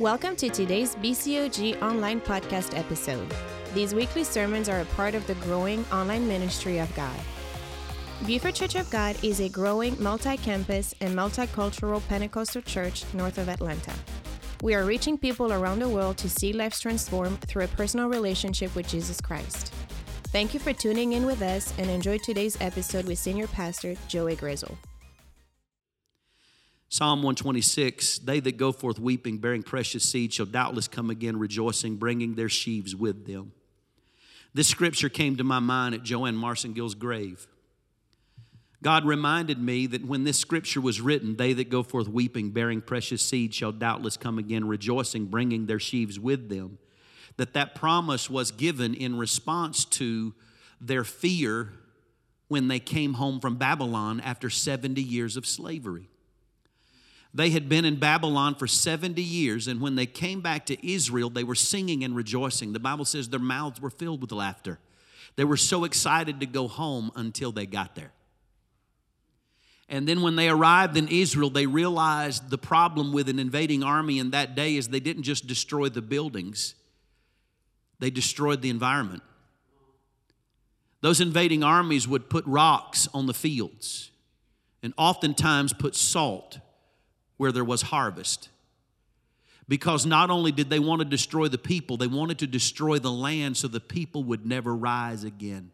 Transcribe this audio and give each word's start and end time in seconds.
Welcome 0.00 0.34
to 0.36 0.50
today's 0.50 0.96
BCOG 0.96 1.80
online 1.80 2.20
podcast 2.20 2.76
episode. 2.76 3.32
These 3.74 3.94
weekly 3.94 4.24
sermons 4.24 4.68
are 4.68 4.80
a 4.80 4.84
part 4.86 5.14
of 5.14 5.24
the 5.28 5.36
growing 5.36 5.84
online 5.92 6.26
ministry 6.26 6.78
of 6.78 6.92
God. 6.96 7.16
Buford 8.26 8.56
Church 8.56 8.74
of 8.74 8.90
God 8.90 9.16
is 9.22 9.38
a 9.38 9.48
growing 9.48 9.96
multi 10.02 10.36
campus 10.36 10.96
and 11.00 11.14
multicultural 11.14 12.04
Pentecostal 12.08 12.62
church 12.62 13.04
north 13.14 13.38
of 13.38 13.48
Atlanta. 13.48 13.92
We 14.64 14.74
are 14.74 14.84
reaching 14.84 15.16
people 15.16 15.52
around 15.52 15.78
the 15.78 15.88
world 15.88 16.16
to 16.18 16.28
see 16.28 16.52
lives 16.52 16.80
transformed 16.80 17.42
through 17.42 17.62
a 17.62 17.68
personal 17.68 18.08
relationship 18.08 18.74
with 18.74 18.88
Jesus 18.88 19.20
Christ. 19.20 19.72
Thank 20.32 20.54
you 20.54 20.58
for 20.58 20.72
tuning 20.72 21.12
in 21.12 21.24
with 21.24 21.40
us 21.40 21.72
and 21.78 21.88
enjoy 21.88 22.18
today's 22.18 22.60
episode 22.60 23.06
with 23.06 23.20
Senior 23.20 23.46
Pastor 23.46 23.94
Joey 24.08 24.34
Grizzle. 24.34 24.76
Psalm 26.88 27.20
126 27.20 28.18
They 28.18 28.40
that 28.40 28.56
go 28.56 28.72
forth 28.72 28.98
weeping, 28.98 29.38
bearing 29.38 29.62
precious 29.62 30.04
seed, 30.04 30.32
shall 30.32 30.46
doubtless 30.46 30.88
come 30.88 31.10
again 31.10 31.38
rejoicing, 31.38 31.96
bringing 31.96 32.34
their 32.34 32.48
sheaves 32.48 32.94
with 32.94 33.26
them. 33.26 33.52
This 34.54 34.68
scripture 34.68 35.08
came 35.08 35.36
to 35.36 35.44
my 35.44 35.58
mind 35.58 35.94
at 35.94 36.04
Joanne 36.04 36.36
Marsengill's 36.36 36.94
grave. 36.94 37.48
God 38.84 39.06
reminded 39.06 39.58
me 39.58 39.86
that 39.86 40.04
when 40.04 40.24
this 40.24 40.38
scripture 40.38 40.80
was 40.80 41.00
written, 41.00 41.36
they 41.36 41.54
that 41.54 41.70
go 41.70 41.82
forth 41.82 42.06
weeping, 42.06 42.50
bearing 42.50 42.82
precious 42.82 43.22
seed, 43.22 43.54
shall 43.54 43.72
doubtless 43.72 44.18
come 44.18 44.38
again 44.38 44.68
rejoicing, 44.68 45.24
bringing 45.24 45.66
their 45.66 45.80
sheaves 45.80 46.20
with 46.20 46.50
them. 46.50 46.78
That 47.38 47.54
that 47.54 47.74
promise 47.74 48.28
was 48.28 48.52
given 48.52 48.94
in 48.94 49.16
response 49.16 49.86
to 49.86 50.34
their 50.80 51.02
fear 51.02 51.72
when 52.48 52.68
they 52.68 52.78
came 52.78 53.14
home 53.14 53.40
from 53.40 53.56
Babylon 53.56 54.20
after 54.20 54.50
70 54.50 55.02
years 55.02 55.36
of 55.38 55.46
slavery. 55.46 56.10
They 57.34 57.50
had 57.50 57.68
been 57.68 57.84
in 57.84 57.96
Babylon 57.96 58.54
for 58.54 58.68
70 58.68 59.20
years, 59.20 59.66
and 59.66 59.80
when 59.80 59.96
they 59.96 60.06
came 60.06 60.40
back 60.40 60.66
to 60.66 60.88
Israel, 60.88 61.28
they 61.28 61.42
were 61.42 61.56
singing 61.56 62.04
and 62.04 62.14
rejoicing. 62.14 62.72
The 62.72 62.78
Bible 62.78 63.04
says 63.04 63.28
their 63.28 63.40
mouths 63.40 63.80
were 63.80 63.90
filled 63.90 64.20
with 64.20 64.30
laughter. 64.30 64.78
They 65.34 65.42
were 65.42 65.56
so 65.56 65.82
excited 65.82 66.38
to 66.38 66.46
go 66.46 66.68
home 66.68 67.10
until 67.16 67.50
they 67.50 67.66
got 67.66 67.96
there. 67.96 68.12
And 69.88 70.06
then 70.06 70.22
when 70.22 70.36
they 70.36 70.48
arrived 70.48 70.96
in 70.96 71.08
Israel, 71.08 71.50
they 71.50 71.66
realized 71.66 72.50
the 72.50 72.58
problem 72.58 73.12
with 73.12 73.28
an 73.28 73.40
invading 73.40 73.82
army 73.82 74.20
in 74.20 74.30
that 74.30 74.54
day 74.54 74.76
is 74.76 74.88
they 74.88 75.00
didn't 75.00 75.24
just 75.24 75.48
destroy 75.48 75.88
the 75.88 76.02
buildings, 76.02 76.76
they 77.98 78.10
destroyed 78.10 78.62
the 78.62 78.70
environment. 78.70 79.24
Those 81.00 81.20
invading 81.20 81.64
armies 81.64 82.08
would 82.08 82.30
put 82.30 82.46
rocks 82.46 83.08
on 83.12 83.26
the 83.26 83.34
fields 83.34 84.10
and 84.82 84.94
oftentimes 84.96 85.72
put 85.72 85.94
salt 85.94 86.60
where 87.36 87.52
there 87.52 87.64
was 87.64 87.82
harvest. 87.82 88.48
Because 89.66 90.04
not 90.04 90.30
only 90.30 90.52
did 90.52 90.68
they 90.68 90.78
want 90.78 91.00
to 91.00 91.04
destroy 91.04 91.48
the 91.48 91.58
people, 91.58 91.96
they 91.96 92.06
wanted 92.06 92.38
to 92.40 92.46
destroy 92.46 92.98
the 92.98 93.10
land 93.10 93.56
so 93.56 93.66
the 93.66 93.80
people 93.80 94.22
would 94.24 94.44
never 94.44 94.74
rise 94.74 95.24
again. 95.24 95.70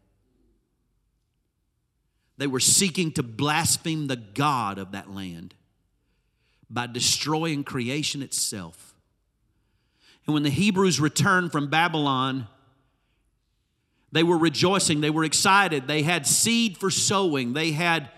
They 2.36 2.46
were 2.46 2.60
seeking 2.60 3.12
to 3.12 3.22
blaspheme 3.22 4.06
the 4.06 4.16
God 4.16 4.78
of 4.78 4.92
that 4.92 5.10
land 5.10 5.54
by 6.70 6.86
destroying 6.86 7.64
creation 7.64 8.22
itself. 8.22 8.94
And 10.26 10.34
when 10.34 10.44
the 10.44 10.50
Hebrews 10.50 11.00
returned 11.00 11.50
from 11.50 11.68
Babylon, 11.68 12.46
they 14.12 14.22
were 14.22 14.38
rejoicing, 14.38 15.00
they 15.00 15.10
were 15.10 15.24
excited, 15.24 15.88
they 15.88 16.02
had 16.02 16.26
seed 16.26 16.78
for 16.78 16.90
sowing, 16.90 17.52
they 17.52 17.72
had 17.72 18.08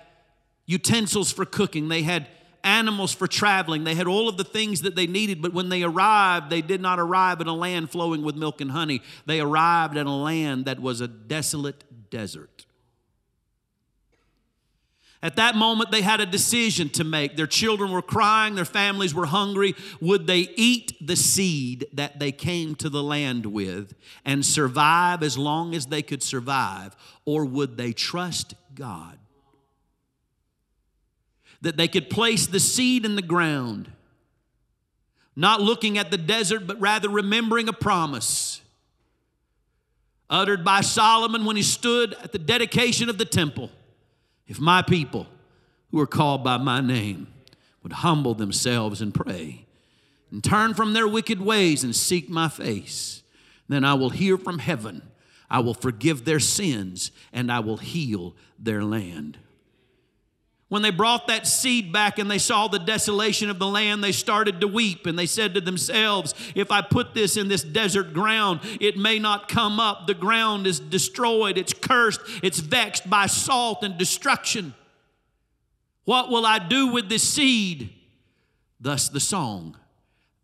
utensils 0.66 1.32
for 1.32 1.44
cooking, 1.44 1.88
they 1.88 2.02
had 2.02 2.28
animals 2.64 3.12
for 3.12 3.26
traveling. 3.26 3.84
They 3.84 3.94
had 3.94 4.06
all 4.06 4.28
of 4.28 4.36
the 4.36 4.44
things 4.44 4.82
that 4.82 4.94
they 4.94 5.06
needed, 5.06 5.42
but 5.42 5.52
when 5.52 5.68
they 5.68 5.82
arrived, 5.82 6.50
they 6.50 6.62
did 6.62 6.80
not 6.80 6.98
arrive 6.98 7.40
in 7.40 7.46
a 7.46 7.54
land 7.54 7.90
flowing 7.90 8.22
with 8.22 8.36
milk 8.36 8.60
and 8.60 8.70
honey. 8.70 9.02
They 9.26 9.40
arrived 9.40 9.96
in 9.96 10.06
a 10.06 10.16
land 10.16 10.66
that 10.66 10.80
was 10.80 11.00
a 11.00 11.08
desolate 11.08 12.10
desert. 12.10 12.66
At 15.24 15.36
that 15.36 15.54
moment, 15.54 15.92
they 15.92 16.02
had 16.02 16.20
a 16.20 16.26
decision 16.26 16.88
to 16.90 17.04
make. 17.04 17.36
Their 17.36 17.46
children 17.46 17.92
were 17.92 18.02
crying, 18.02 18.56
their 18.56 18.64
families 18.64 19.14
were 19.14 19.26
hungry. 19.26 19.76
Would 20.00 20.26
they 20.26 20.48
eat 20.56 20.94
the 21.00 21.14
seed 21.14 21.86
that 21.92 22.18
they 22.18 22.32
came 22.32 22.74
to 22.76 22.88
the 22.88 23.04
land 23.04 23.46
with 23.46 23.94
and 24.24 24.44
survive 24.44 25.22
as 25.22 25.38
long 25.38 25.76
as 25.76 25.86
they 25.86 26.02
could 26.02 26.24
survive, 26.24 26.96
or 27.24 27.44
would 27.44 27.76
they 27.76 27.92
trust 27.92 28.54
God? 28.74 29.16
That 31.62 31.76
they 31.76 31.88
could 31.88 32.10
place 32.10 32.46
the 32.46 32.60
seed 32.60 33.04
in 33.04 33.16
the 33.16 33.22
ground, 33.22 33.90
not 35.34 35.60
looking 35.60 35.96
at 35.96 36.10
the 36.10 36.18
desert, 36.18 36.66
but 36.66 36.78
rather 36.80 37.08
remembering 37.08 37.68
a 37.68 37.72
promise 37.72 38.60
uttered 40.28 40.64
by 40.64 40.80
Solomon 40.80 41.44
when 41.44 41.56
he 41.56 41.62
stood 41.62 42.14
at 42.14 42.32
the 42.32 42.38
dedication 42.38 43.10
of 43.10 43.18
the 43.18 43.24
temple. 43.24 43.70
If 44.46 44.58
my 44.58 44.82
people 44.82 45.26
who 45.90 46.00
are 46.00 46.06
called 46.06 46.42
by 46.42 46.56
my 46.56 46.80
name 46.80 47.28
would 47.82 47.92
humble 47.92 48.34
themselves 48.34 49.00
and 49.00 49.14
pray 49.14 49.66
and 50.30 50.42
turn 50.42 50.72
from 50.72 50.94
their 50.94 51.06
wicked 51.06 51.40
ways 51.40 51.84
and 51.84 51.94
seek 51.94 52.30
my 52.30 52.48
face, 52.48 53.22
then 53.68 53.84
I 53.84 53.94
will 53.94 54.10
hear 54.10 54.38
from 54.38 54.58
heaven. 54.58 55.02
I 55.50 55.60
will 55.60 55.74
forgive 55.74 56.24
their 56.24 56.40
sins 56.40 57.12
and 57.32 57.52
I 57.52 57.60
will 57.60 57.76
heal 57.76 58.34
their 58.58 58.82
land. 58.82 59.38
When 60.72 60.80
they 60.80 60.90
brought 60.90 61.26
that 61.26 61.46
seed 61.46 61.92
back 61.92 62.18
and 62.18 62.30
they 62.30 62.38
saw 62.38 62.66
the 62.66 62.78
desolation 62.78 63.50
of 63.50 63.58
the 63.58 63.66
land, 63.66 64.02
they 64.02 64.10
started 64.10 64.62
to 64.62 64.66
weep 64.66 65.04
and 65.04 65.18
they 65.18 65.26
said 65.26 65.52
to 65.52 65.60
themselves, 65.60 66.34
If 66.54 66.70
I 66.70 66.80
put 66.80 67.12
this 67.12 67.36
in 67.36 67.48
this 67.48 67.62
desert 67.62 68.14
ground, 68.14 68.60
it 68.80 68.96
may 68.96 69.18
not 69.18 69.48
come 69.48 69.78
up. 69.78 70.06
The 70.06 70.14
ground 70.14 70.66
is 70.66 70.80
destroyed, 70.80 71.58
it's 71.58 71.74
cursed, 71.74 72.20
it's 72.42 72.58
vexed 72.58 73.10
by 73.10 73.26
salt 73.26 73.84
and 73.84 73.98
destruction. 73.98 74.72
What 76.06 76.30
will 76.30 76.46
I 76.46 76.58
do 76.58 76.86
with 76.86 77.10
this 77.10 77.22
seed? 77.22 77.92
Thus 78.80 79.10
the 79.10 79.20
song, 79.20 79.76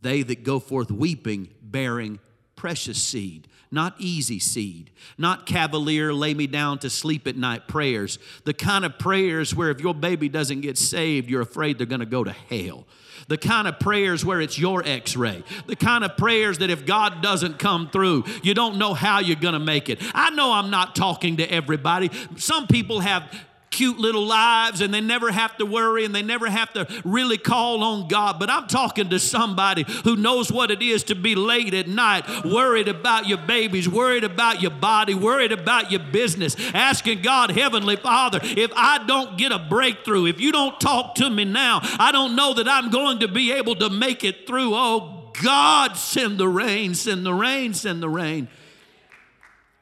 They 0.02 0.22
that 0.24 0.44
go 0.44 0.60
forth 0.60 0.90
weeping, 0.90 1.54
bearing 1.62 2.18
precious 2.54 3.02
seed 3.02 3.48
not 3.70 3.94
easy 3.98 4.38
seed, 4.38 4.90
not 5.16 5.46
cavalier, 5.46 6.12
lay 6.12 6.34
me 6.34 6.46
down 6.46 6.78
to 6.78 6.90
sleep 6.90 7.26
at 7.26 7.36
night 7.36 7.68
prayers. 7.68 8.18
The 8.44 8.54
kind 8.54 8.84
of 8.84 8.98
prayers 8.98 9.54
where 9.54 9.70
if 9.70 9.80
your 9.80 9.94
baby 9.94 10.28
doesn't 10.28 10.62
get 10.62 10.78
saved, 10.78 11.28
you're 11.28 11.42
afraid 11.42 11.78
they're 11.78 11.86
going 11.86 12.00
to 12.00 12.06
go 12.06 12.24
to 12.24 12.32
hell. 12.32 12.86
The 13.28 13.36
kind 13.36 13.68
of 13.68 13.78
prayers 13.78 14.24
where 14.24 14.40
it's 14.40 14.58
your 14.58 14.82
x 14.86 15.14
ray. 15.16 15.42
The 15.66 15.76
kind 15.76 16.02
of 16.02 16.16
prayers 16.16 16.58
that 16.58 16.70
if 16.70 16.86
God 16.86 17.20
doesn't 17.20 17.58
come 17.58 17.90
through, 17.90 18.24
you 18.42 18.54
don't 18.54 18.78
know 18.78 18.94
how 18.94 19.18
you're 19.20 19.36
going 19.36 19.54
to 19.54 19.58
make 19.58 19.90
it. 19.90 20.00
I 20.14 20.30
know 20.30 20.52
I'm 20.52 20.70
not 20.70 20.96
talking 20.96 21.36
to 21.36 21.44
everybody. 21.50 22.10
Some 22.36 22.66
people 22.66 23.00
have 23.00 23.30
cute 23.70 23.98
little 23.98 24.24
lives 24.24 24.80
and 24.80 24.92
they 24.92 25.00
never 25.00 25.30
have 25.30 25.56
to 25.58 25.66
worry 25.66 26.04
and 26.04 26.14
they 26.14 26.22
never 26.22 26.48
have 26.48 26.72
to 26.72 26.86
really 27.04 27.38
call 27.38 27.82
on 27.82 28.08
God. 28.08 28.38
But 28.38 28.50
I'm 28.50 28.66
talking 28.66 29.10
to 29.10 29.18
somebody 29.18 29.84
who 30.04 30.16
knows 30.16 30.50
what 30.50 30.70
it 30.70 30.82
is 30.82 31.04
to 31.04 31.14
be 31.14 31.34
late 31.34 31.74
at 31.74 31.88
night, 31.88 32.24
worried 32.44 32.88
about 32.88 33.28
your 33.28 33.38
babies, 33.38 33.88
worried 33.88 34.24
about 34.24 34.62
your 34.62 34.70
body, 34.70 35.14
worried 35.14 35.52
about 35.52 35.90
your 35.90 36.00
business, 36.00 36.56
asking 36.74 37.22
God, 37.22 37.50
Heavenly 37.50 37.96
Father, 37.96 38.40
if 38.42 38.70
I 38.74 39.04
don't 39.06 39.36
get 39.38 39.52
a 39.52 39.58
breakthrough, 39.58 40.26
if 40.26 40.40
you 40.40 40.52
don't 40.52 40.80
talk 40.80 41.14
to 41.16 41.28
me 41.28 41.44
now, 41.44 41.80
I 41.82 42.12
don't 42.12 42.36
know 42.36 42.54
that 42.54 42.68
I'm 42.68 42.90
going 42.90 43.20
to 43.20 43.28
be 43.28 43.52
able 43.52 43.76
to 43.76 43.90
make 43.90 44.24
it 44.24 44.46
through. 44.46 44.74
Oh, 44.74 45.32
God, 45.42 45.96
send 45.96 46.38
the 46.38 46.48
rain, 46.48 46.94
send 46.94 47.24
the 47.24 47.34
rain, 47.34 47.74
send 47.74 48.02
the 48.02 48.08
rain. 48.08 48.48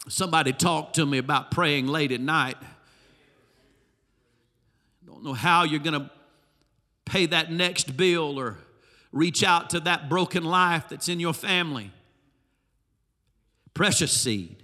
Somebody 0.08 0.52
talked 0.52 0.96
to 0.96 1.06
me 1.06 1.18
about 1.18 1.50
praying 1.50 1.86
late 1.86 2.12
at 2.12 2.20
night 2.20 2.56
don't 5.16 5.24
know 5.24 5.32
how 5.32 5.64
you're 5.64 5.80
going 5.80 5.98
to 5.98 6.10
pay 7.06 7.24
that 7.24 7.50
next 7.50 7.96
bill 7.96 8.38
or 8.38 8.58
reach 9.12 9.42
out 9.42 9.70
to 9.70 9.80
that 9.80 10.10
broken 10.10 10.44
life 10.44 10.90
that's 10.90 11.08
in 11.08 11.18
your 11.18 11.32
family. 11.32 11.90
Precious 13.72 14.12
seed. 14.12 14.62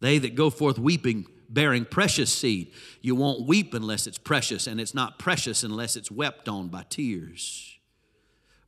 They 0.00 0.18
that 0.18 0.34
go 0.34 0.50
forth 0.50 0.78
weeping, 0.78 1.26
bearing 1.48 1.86
precious 1.86 2.30
seed. 2.30 2.72
You 3.00 3.14
won't 3.14 3.46
weep 3.46 3.72
unless 3.72 4.06
it's 4.06 4.18
precious, 4.18 4.66
and 4.66 4.78
it's 4.78 4.94
not 4.94 5.18
precious 5.18 5.62
unless 5.62 5.96
it's 5.96 6.10
wept 6.10 6.46
on 6.46 6.68
by 6.68 6.84
tears. 6.86 7.78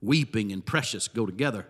Weeping 0.00 0.50
and 0.50 0.64
precious 0.64 1.08
go 1.08 1.26
together. 1.26 1.66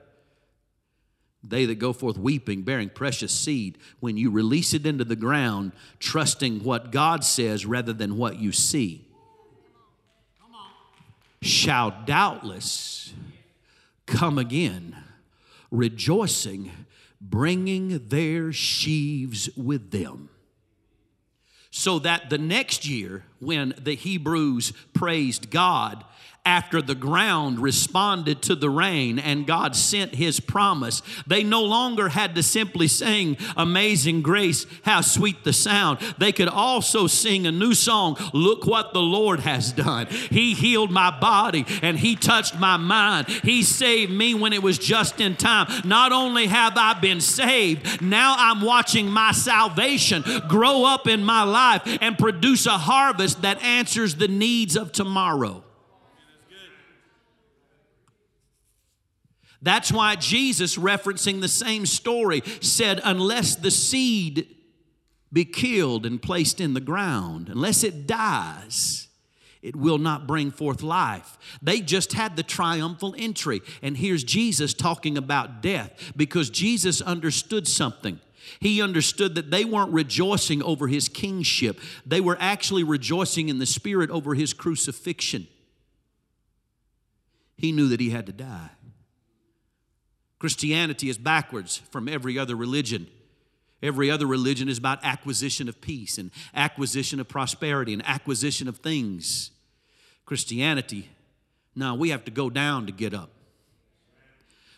They 1.48 1.66
that 1.66 1.76
go 1.76 1.92
forth 1.92 2.18
weeping, 2.18 2.62
bearing 2.62 2.90
precious 2.90 3.32
seed, 3.32 3.78
when 4.00 4.16
you 4.16 4.30
release 4.30 4.74
it 4.74 4.86
into 4.86 5.04
the 5.04 5.16
ground, 5.16 5.72
trusting 5.98 6.64
what 6.64 6.90
God 6.90 7.24
says 7.24 7.66
rather 7.66 7.92
than 7.92 8.16
what 8.16 8.38
you 8.38 8.52
see, 8.52 9.06
shall 11.42 11.94
doubtless 12.06 13.12
come 14.06 14.38
again, 14.38 14.96
rejoicing, 15.70 16.70
bringing 17.20 18.08
their 18.08 18.52
sheaves 18.52 19.48
with 19.56 19.90
them. 19.90 20.30
So 21.70 21.98
that 21.98 22.30
the 22.30 22.38
next 22.38 22.86
year, 22.86 23.24
when 23.38 23.74
the 23.78 23.94
Hebrews 23.94 24.72
praised 24.94 25.50
God 25.50 26.04
after 26.46 26.80
the 26.80 26.94
ground 26.94 27.58
responded 27.58 28.40
to 28.40 28.54
the 28.54 28.70
rain 28.70 29.18
and 29.18 29.46
God 29.46 29.74
sent 29.74 30.14
his 30.14 30.38
promise. 30.38 31.02
They 31.26 31.42
no 31.42 31.62
longer 31.64 32.08
had 32.08 32.36
to 32.36 32.42
simply 32.42 32.86
sing 32.86 33.36
Amazing 33.56 34.22
Grace, 34.22 34.64
how 34.84 35.00
sweet 35.00 35.42
the 35.42 35.52
sound. 35.52 35.98
They 36.18 36.30
could 36.30 36.48
also 36.48 37.08
sing 37.08 37.46
a 37.46 37.52
new 37.52 37.74
song 37.74 38.16
Look 38.32 38.64
what 38.64 38.94
the 38.94 39.02
Lord 39.02 39.40
has 39.40 39.72
done. 39.72 40.06
He 40.06 40.54
healed 40.54 40.90
my 40.90 41.10
body 41.18 41.66
and 41.82 41.98
he 41.98 42.14
touched 42.14 42.58
my 42.58 42.76
mind. 42.76 43.28
He 43.28 43.64
saved 43.64 44.12
me 44.12 44.32
when 44.34 44.52
it 44.52 44.62
was 44.62 44.78
just 44.78 45.20
in 45.20 45.34
time. 45.34 45.66
Not 45.84 46.12
only 46.12 46.46
have 46.46 46.78
I 46.78 46.94
been 46.94 47.20
saved, 47.20 48.00
now 48.00 48.36
I'm 48.38 48.60
watching 48.60 49.10
my 49.10 49.32
salvation 49.32 50.22
grow 50.48 50.84
up 50.84 51.08
in 51.08 51.24
my 51.24 51.42
life 51.42 51.82
and 52.00 52.16
produce 52.16 52.66
a 52.66 52.78
harvest 52.78 53.42
that 53.42 53.60
answers 53.62 54.14
the 54.14 54.28
needs 54.28 54.76
of 54.76 54.92
tomorrow. 54.92 55.65
That's 59.66 59.90
why 59.90 60.14
Jesus, 60.14 60.76
referencing 60.76 61.40
the 61.40 61.48
same 61.48 61.86
story, 61.86 62.44
said, 62.60 63.00
Unless 63.02 63.56
the 63.56 63.72
seed 63.72 64.46
be 65.32 65.44
killed 65.44 66.06
and 66.06 66.22
placed 66.22 66.60
in 66.60 66.72
the 66.72 66.80
ground, 66.80 67.48
unless 67.48 67.82
it 67.82 68.06
dies, 68.06 69.08
it 69.62 69.74
will 69.74 69.98
not 69.98 70.28
bring 70.28 70.52
forth 70.52 70.84
life. 70.84 71.36
They 71.60 71.80
just 71.80 72.12
had 72.12 72.36
the 72.36 72.44
triumphal 72.44 73.16
entry. 73.18 73.60
And 73.82 73.96
here's 73.96 74.22
Jesus 74.22 74.72
talking 74.72 75.18
about 75.18 75.62
death 75.62 76.12
because 76.14 76.48
Jesus 76.48 77.02
understood 77.02 77.66
something. 77.66 78.20
He 78.60 78.80
understood 78.80 79.34
that 79.34 79.50
they 79.50 79.64
weren't 79.64 79.92
rejoicing 79.92 80.62
over 80.62 80.86
his 80.86 81.08
kingship, 81.08 81.80
they 82.06 82.20
were 82.20 82.36
actually 82.38 82.84
rejoicing 82.84 83.48
in 83.48 83.58
the 83.58 83.66
spirit 83.66 84.10
over 84.10 84.36
his 84.36 84.54
crucifixion. 84.54 85.48
He 87.56 87.72
knew 87.72 87.88
that 87.88 87.98
he 87.98 88.10
had 88.10 88.26
to 88.26 88.32
die. 88.32 88.70
Christianity 90.38 91.08
is 91.08 91.18
backwards 91.18 91.78
from 91.90 92.08
every 92.08 92.38
other 92.38 92.54
religion. 92.54 93.06
Every 93.82 94.10
other 94.10 94.26
religion 94.26 94.68
is 94.68 94.78
about 94.78 95.04
acquisition 95.04 95.68
of 95.68 95.80
peace 95.80 96.18
and 96.18 96.30
acquisition 96.54 97.20
of 97.20 97.28
prosperity 97.28 97.92
and 97.92 98.06
acquisition 98.06 98.68
of 98.68 98.78
things. 98.78 99.50
Christianity, 100.24 101.08
no, 101.74 101.94
we 101.94 102.10
have 102.10 102.24
to 102.24 102.30
go 102.30 102.50
down 102.50 102.86
to 102.86 102.92
get 102.92 103.14
up. 103.14 103.30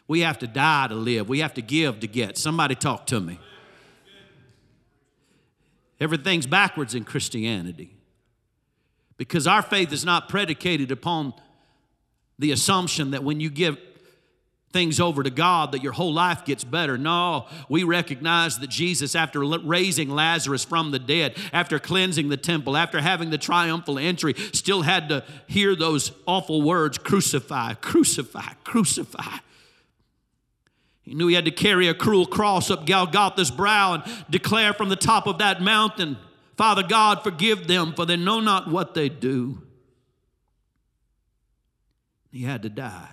We 0.07 0.21
have 0.21 0.39
to 0.39 0.47
die 0.47 0.89
to 0.89 0.95
live. 0.95 1.29
We 1.29 1.41
have 1.41 1.55
to 1.55 1.63
give 1.63 2.01
to 2.01 2.07
get. 2.07 2.39
Somebody 2.39 2.75
talk 2.75 3.07
to 3.07 3.21
me. 3.21 3.39
Everything's 6.01 6.47
backwards 6.47 6.95
in 6.95 7.05
Christianity 7.05 7.91
because 9.17 9.47
our 9.47 9.63
faith 9.63 9.93
is 9.93 10.05
not 10.05 10.29
predicated 10.29 10.91
upon 10.91 11.35
the 12.39 12.53
assumption 12.53 13.11
that 13.11 13.25
when 13.25 13.41
you 13.41 13.51
give 13.51 13.77
things 14.73 15.01
over 15.01 15.23
to 15.23 15.31
God 15.31 15.73
that 15.73 15.83
your 15.83 15.93
whole 15.93 16.13
life 16.13 16.45
gets 16.45 16.63
better. 16.63 16.99
No, 16.99 17.47
we 17.69 17.85
recognize 17.85 18.59
that 18.59 18.69
Jesus, 18.69 19.15
after 19.15 19.41
raising 19.41 20.11
Lazarus 20.11 20.65
from 20.65 20.91
the 20.91 20.99
dead, 20.99 21.37
after 21.53 21.79
cleansing 21.79 22.29
the 22.29 22.37
temple, 22.37 22.77
after 22.77 23.01
having 23.01 23.31
the 23.31 23.39
triumphal 23.39 23.99
entry, 23.99 24.35
still 24.53 24.83
had 24.83 25.09
to 25.09 25.25
hear 25.47 25.75
those 25.75 26.13
awful 26.27 26.61
words 26.61 26.99
crucify, 26.99 27.75
crucify, 27.75 28.53
crucify. 28.65 29.39
He 31.01 31.15
knew 31.15 31.29
he 31.29 31.35
had 31.35 31.47
to 31.47 31.51
carry 31.51 31.89
a 31.89 31.95
cruel 31.95 32.27
cross 32.27 32.71
up 32.71 32.85
Golgotha's 32.85 33.51
brow 33.51 33.95
and 33.95 34.03
declare 34.29 34.75
from 34.75 34.91
the 34.91 34.97
top 34.97 35.27
of 35.27 35.39
that 35.39 35.63
mountain, 35.63 36.19
Father 36.59 36.83
God, 36.83 37.23
forgive 37.23 37.67
them, 37.67 37.95
for 37.95 38.05
they 38.05 38.17
know 38.17 38.41
not 38.41 38.71
what 38.71 38.93
they 38.93 39.09
do. 39.09 39.63
He 42.31 42.43
had 42.43 42.63
to 42.65 42.69
die. 42.69 43.09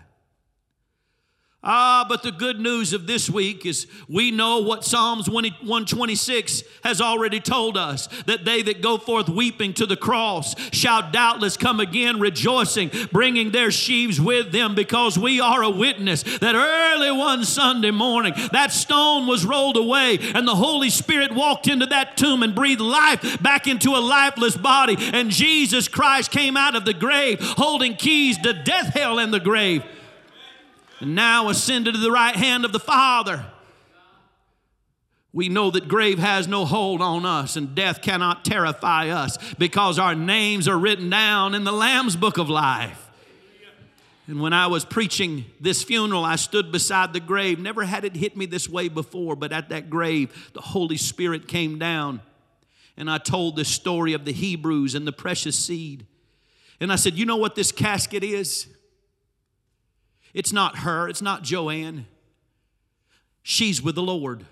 Ah, 1.67 2.05
but 2.07 2.21
the 2.21 2.31
good 2.31 2.59
news 2.59 2.93
of 2.93 3.07
this 3.07 3.27
week 3.27 3.65
is 3.65 3.87
we 4.07 4.29
know 4.29 4.59
what 4.59 4.85
Psalms 4.85 5.27
126 5.27 6.63
has 6.83 7.01
already 7.01 7.39
told 7.39 7.75
us 7.75 8.05
that 8.27 8.45
they 8.45 8.61
that 8.61 8.83
go 8.83 8.99
forth 8.99 9.27
weeping 9.27 9.73
to 9.73 9.87
the 9.87 9.97
cross 9.97 10.53
shall 10.71 11.09
doubtless 11.09 11.57
come 11.57 11.79
again 11.79 12.19
rejoicing, 12.19 12.91
bringing 13.11 13.49
their 13.49 13.71
sheaves 13.71 14.21
with 14.21 14.51
them, 14.51 14.75
because 14.75 15.17
we 15.17 15.41
are 15.41 15.63
a 15.63 15.69
witness 15.69 16.21
that 16.37 16.53
early 16.53 17.11
one 17.11 17.43
Sunday 17.43 17.89
morning 17.89 18.35
that 18.51 18.71
stone 18.71 19.25
was 19.25 19.43
rolled 19.43 19.77
away 19.77 20.19
and 20.35 20.47
the 20.47 20.55
Holy 20.55 20.91
Spirit 20.91 21.33
walked 21.33 21.67
into 21.67 21.87
that 21.87 22.15
tomb 22.15 22.43
and 22.43 22.53
breathed 22.53 22.79
life 22.79 23.41
back 23.41 23.65
into 23.65 23.95
a 23.95 23.97
lifeless 23.97 24.55
body, 24.55 24.95
and 24.99 25.31
Jesus 25.31 25.87
Christ 25.87 26.29
came 26.29 26.55
out 26.57 26.75
of 26.75 26.85
the 26.85 26.93
grave 26.93 27.39
holding 27.41 27.95
keys 27.95 28.37
to 28.43 28.53
death, 28.53 28.93
hell, 28.93 29.17
and 29.17 29.33
the 29.33 29.39
grave 29.39 29.83
and 30.99 31.15
now 31.15 31.49
ascended 31.49 31.93
to 31.93 31.99
the 31.99 32.11
right 32.11 32.35
hand 32.35 32.65
of 32.65 32.71
the 32.71 32.79
Father. 32.79 33.45
We 35.33 35.49
know 35.49 35.69
that 35.71 35.89
grave 35.89 36.17
has 36.17 36.47
no 36.47 36.63
hold 36.63 37.01
on 37.01 37.25
us 37.25 37.57
and 37.57 37.75
death 37.75 38.01
cannot 38.01 38.45
terrify 38.45 39.09
us 39.09 39.37
because 39.55 39.99
our 39.99 40.15
names 40.15 40.67
are 40.67 40.79
written 40.79 41.09
down 41.09 41.53
in 41.53 41.65
the 41.65 41.73
Lamb's 41.73 42.15
book 42.15 42.37
of 42.37 42.49
life. 42.49 43.05
And 44.27 44.39
when 44.39 44.53
I 44.53 44.67
was 44.67 44.85
preaching 44.85 45.45
this 45.59 45.83
funeral, 45.83 46.23
I 46.23 46.37
stood 46.37 46.71
beside 46.71 47.13
the 47.13 47.19
grave. 47.19 47.59
Never 47.59 47.83
had 47.83 48.05
it 48.05 48.15
hit 48.15 48.35
me 48.35 48.45
this 48.45 48.67
way 48.67 48.87
before, 48.87 49.35
but 49.35 49.51
at 49.51 49.69
that 49.69 49.89
grave, 49.89 50.51
the 50.53 50.61
Holy 50.61 50.97
Spirit 50.97 51.47
came 51.47 51.77
down. 51.77 52.21
And 52.97 53.09
I 53.11 53.17
told 53.17 53.55
the 53.55 53.65
story 53.65 54.13
of 54.13 54.25
the 54.25 54.31
Hebrews 54.31 54.95
and 54.95 55.05
the 55.05 55.11
precious 55.11 55.57
seed. 55.57 56.07
And 56.79 56.91
I 56.91 56.95
said, 56.95 57.15
You 57.15 57.25
know 57.25 57.35
what 57.35 57.55
this 57.55 57.71
casket 57.71 58.23
is? 58.23 58.67
It's 60.35 60.51
not 60.51 60.79
her, 60.79 61.07
it's 61.07 61.21
not 61.21 61.43
Joanne. 61.43 62.07
She's 63.41 63.81
with 63.81 63.95
the 63.95 64.03
Lord. 64.03 64.45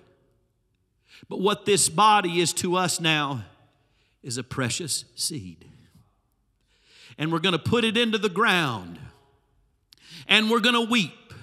But 1.27 1.41
what 1.41 1.65
this 1.65 1.89
body 1.89 2.39
is 2.39 2.53
to 2.53 2.77
us 2.77 3.01
now 3.01 3.43
is 4.23 4.37
a 4.37 4.43
precious 4.43 5.03
seed. 5.15 5.65
And 7.17 7.33
we're 7.33 7.39
going 7.39 7.53
to 7.53 7.59
put 7.59 7.83
it 7.83 7.97
into 7.97 8.17
the 8.17 8.29
ground. 8.29 8.97
And 10.25 10.49
we're 10.49 10.61
going 10.61 10.75
to 10.75 10.89
weep. 10.89 11.33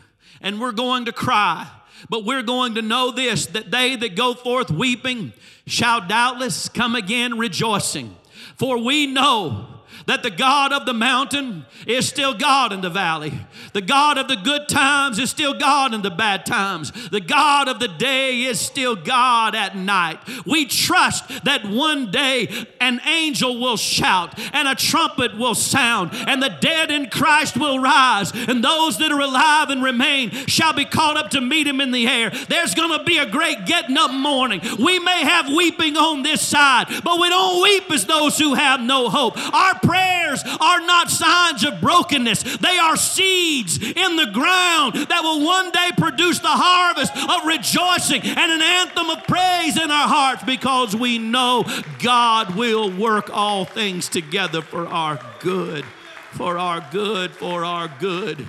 And 0.40 0.58
we're 0.58 0.72
going 0.72 1.04
to 1.04 1.12
cry. 1.12 1.70
But 2.08 2.24
we're 2.24 2.42
going 2.42 2.76
to 2.76 2.82
know 2.82 3.10
this 3.10 3.44
that 3.46 3.70
they 3.70 3.94
that 3.94 4.16
go 4.16 4.32
forth 4.32 4.70
weeping 4.70 5.34
shall 5.66 6.00
doubtless 6.08 6.70
come 6.70 6.94
again 6.94 7.36
rejoicing. 7.36 8.16
For 8.56 8.78
we 8.78 9.06
know 9.06 9.66
that 10.06 10.22
the 10.22 10.30
God 10.30 10.72
of 10.72 10.86
the 10.86 10.94
mountain 10.94 11.66
is 11.86 12.08
still 12.08 12.34
God 12.34 12.72
in 12.72 12.80
the 12.80 12.90
valley. 12.90 13.32
The 13.72 13.80
God 13.80 14.18
of 14.18 14.28
the 14.28 14.36
good 14.36 14.68
times 14.68 15.18
is 15.18 15.30
still 15.30 15.58
God 15.58 15.94
in 15.94 16.02
the 16.02 16.10
bad 16.10 16.46
times. 16.46 16.92
The 17.10 17.20
God 17.20 17.68
of 17.68 17.78
the 17.78 17.88
day 17.88 18.42
is 18.42 18.60
still 18.60 18.96
God 18.96 19.54
at 19.54 19.76
night. 19.76 20.18
We 20.46 20.66
trust 20.66 21.44
that 21.44 21.64
one 21.64 22.10
day 22.10 22.66
an 22.80 23.00
angel 23.06 23.60
will 23.60 23.76
shout 23.76 24.38
and 24.52 24.68
a 24.68 24.74
trumpet 24.74 25.36
will 25.36 25.54
sound 25.54 26.10
and 26.12 26.42
the 26.42 26.56
dead 26.60 26.90
in 26.90 27.10
Christ 27.10 27.56
will 27.56 27.78
rise 27.78 28.32
and 28.34 28.62
those 28.62 28.98
that 28.98 29.12
are 29.12 29.20
alive 29.20 29.70
and 29.70 29.82
remain 29.82 30.30
shall 30.46 30.72
be 30.72 30.84
caught 30.84 31.16
up 31.16 31.30
to 31.30 31.40
meet 31.40 31.66
him 31.66 31.80
in 31.80 31.90
the 31.90 32.06
air. 32.06 32.30
There's 32.48 32.74
going 32.74 32.96
to 32.98 33.04
be 33.04 33.18
a 33.18 33.26
great 33.26 33.66
getting 33.66 33.96
up 33.96 34.12
morning. 34.12 34.60
We 34.78 34.98
may 34.98 35.22
have 35.24 35.52
weeping 35.52 35.96
on 35.96 36.22
this 36.22 36.40
side, 36.40 36.86
but 37.04 37.20
we 37.20 37.28
don't 37.28 37.62
weep 37.62 37.90
as 37.90 38.06
those 38.06 38.38
who 38.38 38.54
have 38.54 38.80
no 38.80 39.08
hope. 39.08 39.36
Our 39.52 39.78
prayers 39.82 40.42
are 40.60 40.80
not 40.80 41.10
signs 41.10 41.64
of 41.64 41.80
brokenness, 41.80 42.58
they 42.58 42.78
are 42.78 42.96
seeds 42.96 43.78
in 43.78 44.16
the 44.16 44.30
ground 44.32 44.94
that 44.94 45.20
will 45.22 45.44
one 45.44 45.70
day 45.70 45.90
produce 45.96 46.38
the 46.38 46.48
harvest 46.48 47.16
of 47.16 47.46
rejoicing 47.46 48.22
and 48.22 48.52
an 48.52 48.62
anthem 48.62 49.10
of 49.10 49.26
praise 49.26 49.76
in 49.76 49.90
our 49.90 50.08
hearts 50.08 50.42
because 50.44 50.94
we 50.94 51.18
know 51.18 51.64
God 51.98 52.54
will 52.54 52.90
work 52.90 53.30
all 53.30 53.64
things 53.64 54.08
together 54.08 54.62
for 54.62 54.86
our 54.86 55.20
good, 55.40 55.84
for 56.32 56.58
our 56.58 56.86
good, 56.90 57.32
for 57.32 57.64
our 57.64 57.90
good. 57.98 58.46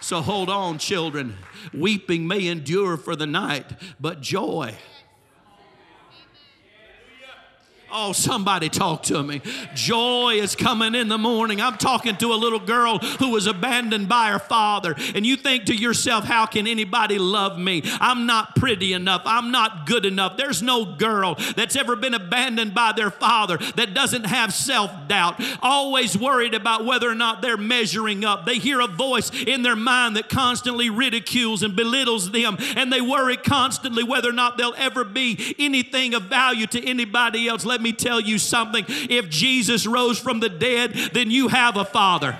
So 0.00 0.20
hold 0.20 0.50
on, 0.50 0.78
children. 0.78 1.38
Weeping 1.72 2.26
may 2.26 2.48
endure 2.48 2.96
for 2.96 3.14
the 3.14 3.26
night, 3.26 3.66
but 4.00 4.20
joy 4.20 4.76
Oh, 7.94 8.12
somebody 8.12 8.70
talk 8.70 9.02
to 9.04 9.22
me. 9.22 9.42
Joy 9.74 10.36
is 10.36 10.56
coming 10.56 10.94
in 10.94 11.08
the 11.08 11.18
morning. 11.18 11.60
I'm 11.60 11.76
talking 11.76 12.16
to 12.16 12.32
a 12.32 12.34
little 12.34 12.58
girl 12.58 12.98
who 12.98 13.30
was 13.30 13.46
abandoned 13.46 14.08
by 14.08 14.30
her 14.30 14.38
father. 14.38 14.94
And 15.14 15.26
you 15.26 15.36
think 15.36 15.66
to 15.66 15.74
yourself, 15.74 16.24
how 16.24 16.46
can 16.46 16.66
anybody 16.66 17.18
love 17.18 17.58
me? 17.58 17.82
I'm 18.00 18.24
not 18.24 18.56
pretty 18.56 18.94
enough. 18.94 19.20
I'm 19.26 19.50
not 19.50 19.84
good 19.84 20.06
enough. 20.06 20.38
There's 20.38 20.62
no 20.62 20.86
girl 20.86 21.36
that's 21.54 21.76
ever 21.76 21.94
been 21.94 22.14
abandoned 22.14 22.74
by 22.74 22.92
their 22.92 23.10
father 23.10 23.58
that 23.76 23.92
doesn't 23.92 24.24
have 24.24 24.54
self 24.54 24.90
doubt, 25.06 25.38
always 25.60 26.16
worried 26.16 26.54
about 26.54 26.86
whether 26.86 27.10
or 27.10 27.14
not 27.14 27.42
they're 27.42 27.58
measuring 27.58 28.24
up. 28.24 28.46
They 28.46 28.58
hear 28.58 28.80
a 28.80 28.86
voice 28.86 29.30
in 29.46 29.62
their 29.62 29.76
mind 29.76 30.16
that 30.16 30.30
constantly 30.30 30.88
ridicules 30.88 31.62
and 31.62 31.76
belittles 31.76 32.30
them, 32.30 32.56
and 32.74 32.90
they 32.90 33.02
worry 33.02 33.36
constantly 33.36 34.02
whether 34.02 34.30
or 34.30 34.34
not 34.34 34.56
they'll 34.56 34.74
ever 34.78 35.04
be 35.04 35.54
anything 35.58 36.14
of 36.14 36.22
value 36.22 36.66
to 36.68 36.82
anybody 36.88 37.48
else. 37.48 37.66
Let 37.66 37.81
me 37.82 37.92
tell 37.92 38.20
you 38.20 38.38
something. 38.38 38.84
If 38.88 39.28
Jesus 39.28 39.86
rose 39.86 40.18
from 40.18 40.40
the 40.40 40.48
dead, 40.48 40.92
then 41.12 41.30
you 41.30 41.48
have 41.48 41.76
a 41.76 41.84
father. 41.84 42.38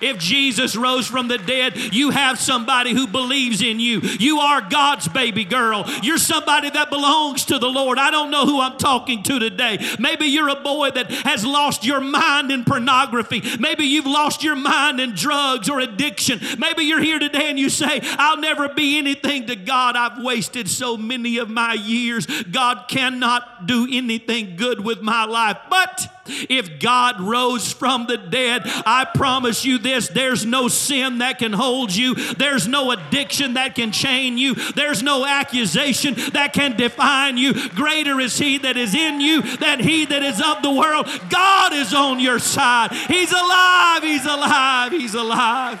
If 0.00 0.18
Jesus 0.18 0.76
rose 0.76 1.06
from 1.06 1.28
the 1.28 1.38
dead, 1.38 1.76
you 1.94 2.10
have 2.10 2.38
somebody 2.38 2.92
who 2.92 3.06
believes 3.06 3.62
in 3.62 3.80
you. 3.80 4.00
You 4.00 4.38
are 4.38 4.60
God's 4.60 5.08
baby 5.08 5.44
girl. 5.44 5.84
You're 6.02 6.18
somebody 6.18 6.70
that 6.70 6.90
belongs 6.90 7.44
to 7.46 7.58
the 7.58 7.68
Lord. 7.68 7.98
I 7.98 8.10
don't 8.10 8.30
know 8.30 8.46
who 8.46 8.60
I'm 8.60 8.78
talking 8.78 9.22
to 9.24 9.38
today. 9.38 9.78
Maybe 9.98 10.26
you're 10.26 10.48
a 10.48 10.60
boy 10.60 10.90
that 10.90 11.10
has 11.10 11.44
lost 11.44 11.84
your 11.84 12.00
mind 12.00 12.50
in 12.50 12.64
pornography. 12.64 13.42
Maybe 13.58 13.84
you've 13.84 14.06
lost 14.06 14.42
your 14.42 14.56
mind 14.56 15.00
in 15.00 15.14
drugs 15.14 15.68
or 15.68 15.80
addiction. 15.80 16.40
Maybe 16.58 16.84
you're 16.84 17.02
here 17.02 17.18
today 17.18 17.48
and 17.48 17.58
you 17.58 17.70
say, 17.70 18.00
I'll 18.02 18.38
never 18.38 18.68
be 18.68 18.98
anything 18.98 19.46
to 19.46 19.56
God. 19.56 19.96
I've 19.96 20.22
wasted 20.22 20.68
so 20.68 20.96
many 20.96 21.38
of 21.38 21.48
my 21.48 21.74
years. 21.74 22.26
God 22.44 22.84
cannot 22.88 23.66
do 23.66 23.86
anything 23.90 24.56
good 24.56 24.80
with 24.80 25.00
my 25.02 25.24
life. 25.24 25.58
But 25.70 26.11
if 26.26 26.78
God 26.78 27.20
rose 27.20 27.72
from 27.72 28.06
the 28.06 28.16
dead, 28.16 28.62
I 28.64 29.06
promise 29.12 29.64
you 29.64 29.78
this 29.78 30.08
there's 30.08 30.46
no 30.46 30.68
sin 30.68 31.18
that 31.18 31.38
can 31.38 31.52
hold 31.52 31.94
you, 31.94 32.14
there's 32.34 32.68
no 32.68 32.92
addiction 32.92 33.54
that 33.54 33.74
can 33.74 33.90
chain 33.92 34.38
you, 34.38 34.54
there's 34.72 35.02
no 35.02 35.26
accusation 35.26 36.14
that 36.32 36.52
can 36.52 36.76
define 36.76 37.36
you. 37.36 37.68
Greater 37.70 38.20
is 38.20 38.38
He 38.38 38.58
that 38.58 38.76
is 38.76 38.94
in 38.94 39.20
you 39.20 39.42
than 39.56 39.80
He 39.80 40.04
that 40.06 40.22
is 40.22 40.40
of 40.40 40.62
the 40.62 40.70
world. 40.70 41.08
God 41.28 41.72
is 41.72 41.92
on 41.92 42.20
your 42.20 42.38
side. 42.38 42.92
He's 42.92 43.32
alive, 43.32 44.02
He's 44.02 44.24
alive, 44.24 44.92
He's 44.92 45.14
alive. 45.14 45.80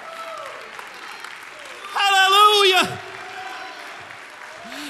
Hallelujah! 1.94 2.98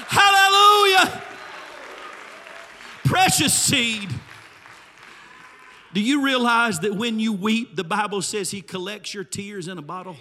Hallelujah! 0.07 1.21
Precious 3.03 3.53
seed. 3.53 4.09
Do 5.93 6.01
you 6.01 6.23
realize 6.23 6.79
that 6.79 6.95
when 6.95 7.19
you 7.19 7.33
weep, 7.33 7.75
the 7.75 7.83
Bible 7.83 8.21
says 8.21 8.51
He 8.51 8.61
collects 8.61 9.13
your 9.13 9.23
tears 9.23 9.67
in 9.67 9.77
a 9.77 9.81
bottle? 9.81 10.15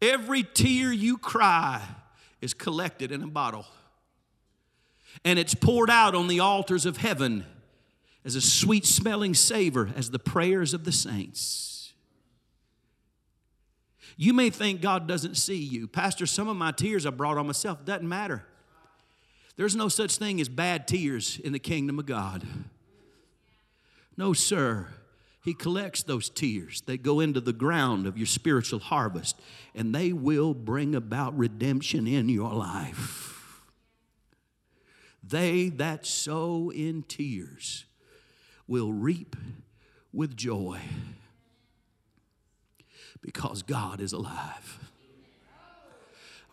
Every 0.00 0.42
tear 0.42 0.92
you 0.92 1.18
cry 1.18 1.82
is 2.40 2.54
collected 2.54 3.12
in 3.12 3.22
a 3.22 3.26
bottle. 3.26 3.66
And 5.24 5.38
it's 5.38 5.54
poured 5.54 5.90
out 5.90 6.14
on 6.14 6.26
the 6.26 6.40
altars 6.40 6.86
of 6.86 6.96
heaven 6.96 7.46
as 8.24 8.34
a 8.34 8.40
sweet 8.40 8.84
smelling 8.84 9.34
savor 9.34 9.90
as 9.94 10.10
the 10.10 10.18
prayers 10.18 10.74
of 10.74 10.84
the 10.84 10.92
saints. 10.92 11.92
You 14.16 14.32
may 14.32 14.50
think 14.50 14.80
God 14.80 15.06
doesn't 15.06 15.36
see 15.36 15.56
you. 15.56 15.86
Pastor, 15.88 16.26
some 16.26 16.48
of 16.48 16.56
my 16.56 16.70
tears 16.70 17.04
I 17.04 17.10
brought 17.10 17.36
on 17.36 17.46
myself. 17.46 17.84
Doesn't 17.84 18.08
matter. 18.08 18.44
There's 19.56 19.76
no 19.76 19.88
such 19.88 20.16
thing 20.16 20.40
as 20.40 20.48
bad 20.48 20.88
tears 20.88 21.40
in 21.42 21.52
the 21.52 21.58
kingdom 21.58 21.98
of 21.98 22.06
God. 22.06 22.46
No, 24.16 24.32
sir. 24.32 24.88
He 25.44 25.52
collects 25.54 26.02
those 26.02 26.30
tears. 26.30 26.82
They 26.86 26.96
go 26.96 27.20
into 27.20 27.40
the 27.40 27.52
ground 27.52 28.06
of 28.06 28.16
your 28.16 28.26
spiritual 28.26 28.80
harvest, 28.80 29.38
and 29.74 29.94
they 29.94 30.12
will 30.12 30.54
bring 30.54 30.94
about 30.94 31.36
redemption 31.36 32.06
in 32.06 32.30
your 32.30 32.52
life. 32.52 33.34
They 35.22 35.68
that 35.70 36.06
sow 36.06 36.70
in 36.70 37.02
tears 37.02 37.84
will 38.66 38.92
reap 38.92 39.36
with 40.12 40.36
joy 40.36 40.80
because 43.20 43.62
God 43.62 44.00
is 44.00 44.12
alive. 44.12 44.90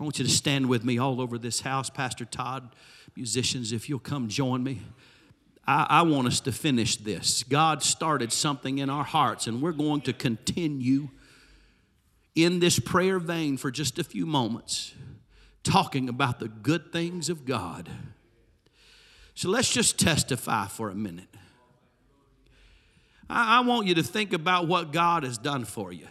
I 0.02 0.04
want 0.04 0.18
you 0.18 0.26
to 0.26 0.32
stand 0.32 0.68
with 0.68 0.84
me 0.84 0.98
all 0.98 1.22
over 1.22 1.38
this 1.38 1.62
house. 1.62 1.92
Pastor 1.92 2.26
Todd, 2.26 2.76
musicians, 3.16 3.72
if 3.72 3.88
you'll 3.88 4.00
come 4.00 4.30
join 4.30 4.64
me. 4.64 4.82
I, 5.68 5.86
I, 5.88 6.02
want 6.02 6.28
us 6.28 6.40
to 6.40 6.52
finish 6.52 6.96
this. 6.96 7.44
God 7.44 7.84
started 7.84 8.34
something 8.34 8.80
in 8.80 8.90
our 8.90 9.04
hearts, 9.04 9.46
and 9.46 9.62
we're 9.62 9.74
going 9.74 10.02
to 10.02 10.14
continue 10.14 11.10
in 12.34 12.60
this 12.60 12.80
prayer 12.80 13.20
vein 13.20 13.58
for 13.58 13.70
just 13.70 14.00
a 14.00 14.04
few 14.04 14.26
moments, 14.26 14.96
talking 15.62 16.10
about 16.10 16.40
the 16.40 16.48
good 16.48 16.92
things 16.92 17.30
of 17.30 17.46
God. 17.46 17.88
So 19.36 19.50
let's 19.50 19.72
just 19.72 20.00
testify 20.00 20.66
for 20.66 20.90
a 20.90 20.96
minute. 20.96 21.30
I, 23.30 23.58
I 23.58 23.60
want 23.60 23.86
you 23.86 23.94
to 23.94 24.04
think 24.04 24.34
about 24.34 24.68
what 24.68 24.92
God 24.92 25.22
has 25.22 25.38
done 25.38 25.64
for 25.64 25.94
you 25.94 26.08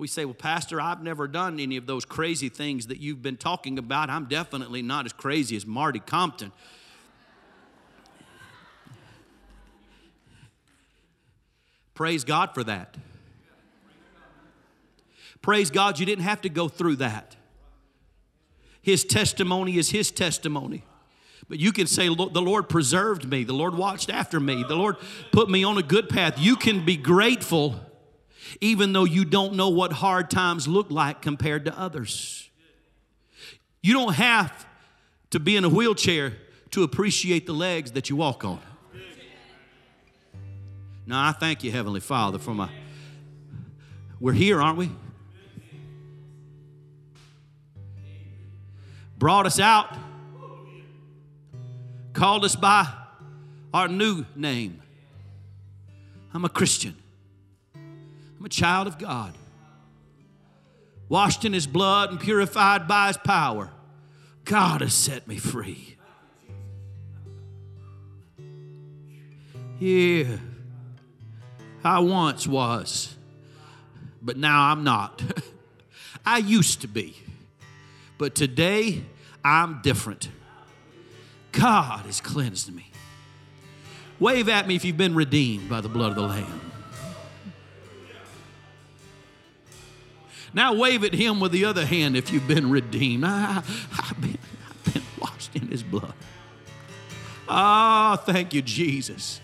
we 0.00 0.08
say, 0.08 0.24
Well, 0.24 0.34
Pastor, 0.34 0.80
I've 0.80 1.02
never 1.02 1.28
done 1.28 1.60
any 1.60 1.76
of 1.76 1.86
those 1.86 2.04
crazy 2.04 2.48
things 2.48 2.86
that 2.88 2.98
you've 2.98 3.22
been 3.22 3.36
talking 3.36 3.78
about. 3.78 4.10
I'm 4.10 4.24
definitely 4.24 4.82
not 4.82 5.04
as 5.04 5.12
crazy 5.12 5.54
as 5.56 5.66
Marty 5.66 6.00
Compton. 6.00 6.50
Praise 11.94 12.24
God 12.24 12.54
for 12.54 12.64
that. 12.64 12.96
Praise 15.42 15.70
God, 15.70 15.98
you 15.98 16.06
didn't 16.06 16.24
have 16.24 16.40
to 16.42 16.48
go 16.48 16.68
through 16.68 16.96
that. 16.96 17.36
His 18.82 19.04
testimony 19.04 19.76
is 19.76 19.90
His 19.90 20.10
testimony. 20.10 20.82
But 21.48 21.58
you 21.58 21.72
can 21.72 21.86
say, 21.86 22.06
The 22.06 22.14
Lord 22.14 22.70
preserved 22.70 23.28
me. 23.28 23.44
The 23.44 23.52
Lord 23.52 23.74
watched 23.74 24.08
after 24.08 24.40
me. 24.40 24.64
The 24.66 24.76
Lord 24.76 24.96
put 25.30 25.50
me 25.50 25.62
on 25.62 25.76
a 25.76 25.82
good 25.82 26.08
path. 26.08 26.38
You 26.38 26.56
can 26.56 26.84
be 26.86 26.96
grateful 26.96 27.78
even 28.60 28.92
though 28.92 29.04
you 29.04 29.24
don't 29.24 29.54
know 29.54 29.68
what 29.68 29.92
hard 29.92 30.30
times 30.30 30.66
look 30.66 30.90
like 30.90 31.22
compared 31.22 31.64
to 31.66 31.78
others. 31.78 32.48
You 33.82 33.94
don't 33.94 34.14
have 34.14 34.66
to 35.30 35.40
be 35.40 35.56
in 35.56 35.64
a 35.64 35.68
wheelchair 35.68 36.34
to 36.70 36.82
appreciate 36.82 37.46
the 37.46 37.52
legs 37.52 37.92
that 37.92 38.10
you 38.10 38.16
walk 38.16 38.44
on. 38.44 38.60
Now, 41.06 41.28
I 41.28 41.32
thank 41.32 41.64
you, 41.64 41.72
Heavenly 41.72 42.00
Father, 42.00 42.38
for 42.38 42.54
my. 42.54 42.70
We're 44.20 44.32
here, 44.32 44.60
aren't 44.60 44.78
we? 44.78 44.90
Brought 49.18 49.46
us 49.46 49.58
out, 49.58 49.96
called 52.12 52.44
us 52.44 52.54
by 52.54 52.86
our 53.74 53.88
new 53.88 54.24
name. 54.36 54.82
I'm 56.32 56.44
a 56.44 56.48
Christian. 56.48 56.99
I'm 58.40 58.46
a 58.46 58.48
child 58.48 58.86
of 58.86 58.98
God, 58.98 59.34
washed 61.10 61.44
in 61.44 61.52
His 61.52 61.66
blood 61.66 62.10
and 62.10 62.18
purified 62.18 62.88
by 62.88 63.08
His 63.08 63.18
power. 63.18 63.70
God 64.44 64.80
has 64.80 64.94
set 64.94 65.28
me 65.28 65.36
free. 65.36 65.98
Yeah, 69.78 70.38
I 71.84 71.98
once 71.98 72.46
was, 72.46 73.14
but 74.22 74.38
now 74.38 74.70
I'm 74.70 74.84
not. 74.84 75.22
I 76.24 76.38
used 76.38 76.80
to 76.80 76.88
be, 76.88 77.16
but 78.16 78.34
today 78.34 79.02
I'm 79.44 79.82
different. 79.82 80.30
God 81.52 82.06
has 82.06 82.22
cleansed 82.22 82.74
me. 82.74 82.90
Wave 84.18 84.48
at 84.48 84.66
me 84.66 84.76
if 84.76 84.84
you've 84.86 84.96
been 84.96 85.14
redeemed 85.14 85.68
by 85.68 85.82
the 85.82 85.88
blood 85.90 86.10
of 86.10 86.16
the 86.16 86.22
Lamb. 86.22 86.69
Now 90.52 90.74
wave 90.74 91.04
at 91.04 91.14
him 91.14 91.40
with 91.40 91.52
the 91.52 91.64
other 91.64 91.86
hand 91.86 92.16
if 92.16 92.32
you've 92.32 92.48
been 92.48 92.70
redeemed. 92.70 93.24
I, 93.24 93.62
have 93.92 94.20
been, 94.20 94.38
I've 94.68 94.94
been 94.94 95.02
washed 95.20 95.54
in 95.54 95.68
his 95.68 95.82
blood. 95.82 96.14
Ah, 97.48 98.12
oh, 98.12 98.16
thank 98.16 98.54
you, 98.54 98.62
Jesus. 98.62 99.40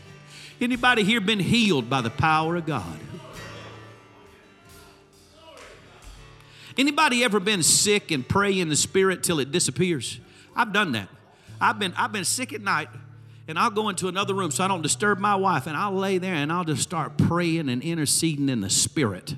Anybody 0.60 1.04
here 1.04 1.20
been 1.20 1.40
healed 1.40 1.90
by 1.90 2.00
the 2.00 2.10
power 2.10 2.56
of 2.56 2.66
God? 2.66 2.98
Anybody 6.78 7.24
ever 7.24 7.40
been 7.40 7.62
sick 7.62 8.10
and 8.10 8.26
pray 8.26 8.58
in 8.58 8.68
the 8.68 8.76
spirit 8.76 9.22
till 9.22 9.40
it 9.40 9.50
disappears? 9.50 10.20
I've 10.54 10.72
done 10.72 10.92
that. 10.92 11.08
I've 11.60 11.78
been 11.78 11.94
I've 11.96 12.12
been 12.12 12.24
sick 12.24 12.52
at 12.52 12.60
night 12.60 12.88
and 13.48 13.58
I'll 13.58 13.70
go 13.70 13.88
into 13.88 14.08
another 14.08 14.34
room 14.34 14.50
so 14.50 14.62
I 14.64 14.68
don't 14.68 14.82
disturb 14.82 15.18
my 15.18 15.34
wife 15.36 15.66
and 15.66 15.76
I'll 15.76 15.94
lay 15.94 16.18
there 16.18 16.34
and 16.34 16.52
I'll 16.52 16.64
just 16.64 16.82
start 16.82 17.16
praying 17.16 17.68
and 17.68 17.82
interceding 17.82 18.48
in 18.48 18.60
the 18.60 18.70
spirit 18.70 19.36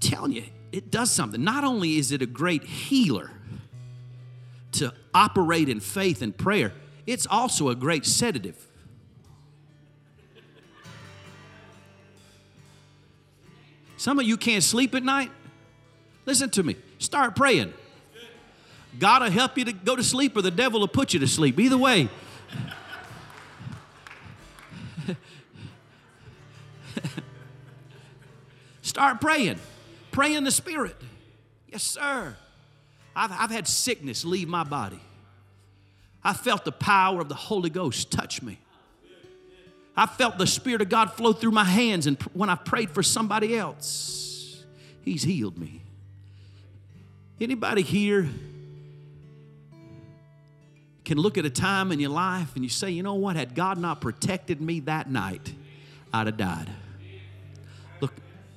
telling 0.00 0.32
you, 0.32 0.44
it 0.72 0.90
does 0.90 1.10
something. 1.10 1.42
Not 1.42 1.64
only 1.64 1.96
is 1.96 2.12
it 2.12 2.22
a 2.22 2.26
great 2.26 2.64
healer 2.64 3.30
to 4.72 4.92
operate 5.14 5.68
in 5.68 5.80
faith 5.80 6.22
and 6.22 6.36
prayer, 6.36 6.72
it's 7.06 7.26
also 7.26 7.68
a 7.68 7.74
great 7.74 8.04
sedative. 8.04 8.66
Some 13.96 14.18
of 14.20 14.26
you 14.26 14.36
can't 14.36 14.62
sleep 14.62 14.94
at 14.94 15.02
night. 15.02 15.32
Listen 16.24 16.50
to 16.50 16.62
me. 16.62 16.76
Start 16.98 17.34
praying. 17.34 17.72
God 18.98 19.22
will 19.22 19.30
help 19.30 19.56
you 19.58 19.64
to 19.64 19.72
go 19.72 19.96
to 19.96 20.04
sleep, 20.04 20.36
or 20.36 20.42
the 20.42 20.50
devil 20.50 20.80
will 20.80 20.88
put 20.88 21.14
you 21.14 21.20
to 21.20 21.26
sleep. 21.26 21.58
Either 21.58 21.78
way. 21.78 22.08
Start 28.82 29.20
praying. 29.20 29.58
Pray 30.10 30.34
in 30.34 30.44
the 30.44 30.50
Spirit. 30.50 30.96
Yes, 31.68 31.82
sir. 31.82 32.36
I've, 33.14 33.32
I've 33.32 33.50
had 33.50 33.66
sickness 33.68 34.24
leave 34.24 34.48
my 34.48 34.64
body. 34.64 35.00
I 36.22 36.32
felt 36.32 36.64
the 36.64 36.72
power 36.72 37.20
of 37.20 37.28
the 37.28 37.34
Holy 37.34 37.70
Ghost 37.70 38.10
touch 38.10 38.42
me. 38.42 38.58
I 39.96 40.06
felt 40.06 40.38
the 40.38 40.46
Spirit 40.46 40.80
of 40.80 40.88
God 40.88 41.12
flow 41.12 41.32
through 41.32 41.50
my 41.50 41.64
hands, 41.64 42.06
and 42.06 42.20
when 42.32 42.50
I 42.50 42.54
prayed 42.54 42.90
for 42.90 43.02
somebody 43.02 43.56
else, 43.56 44.64
He's 45.02 45.22
healed 45.22 45.58
me. 45.58 45.82
Anybody 47.40 47.82
here 47.82 48.28
can 51.04 51.18
look 51.18 51.38
at 51.38 51.44
a 51.44 51.50
time 51.50 51.90
in 51.90 51.98
your 51.98 52.10
life 52.10 52.54
and 52.54 52.62
you 52.62 52.68
say, 52.68 52.90
you 52.90 53.02
know 53.02 53.14
what, 53.14 53.34
had 53.34 53.54
God 53.54 53.78
not 53.78 54.00
protected 54.00 54.60
me 54.60 54.80
that 54.80 55.10
night, 55.10 55.54
I'd 56.12 56.26
have 56.26 56.36
died. 56.36 56.68